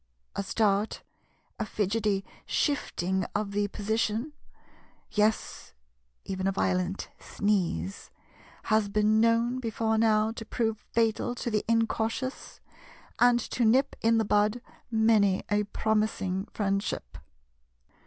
A 0.35 0.41
start, 0.41 1.03
a 1.59 1.63
fidgety 1.67 2.25
shifting 2.47 3.23
of 3.35 3.51
the 3.51 3.67
position, 3.67 4.33
yes, 5.11 5.75
even 6.25 6.47
a 6.47 6.51
violent 6.51 7.11
sneeze, 7.19 8.09
has 8.63 8.89
been 8.89 9.21
known 9.21 9.59
before 9.59 9.99
now 9.99 10.31
to 10.31 10.43
prove 10.43 10.79
fatal 10.79 11.35
to 11.35 11.51
the 11.51 11.63
incautious, 11.69 12.59
and 13.19 13.39
to 13.51 13.63
nip 13.63 13.95
in 14.01 14.17
the 14.17 14.25
bud 14.25 14.59
many 14.89 15.43
a 15.51 15.65
promising 15.65 16.45
friendship. 16.51 17.19